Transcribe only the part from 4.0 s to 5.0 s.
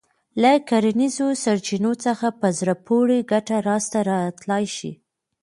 راتلای شي.